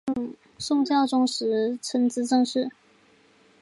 [0.57, 2.71] 宋孝宗时参知政事。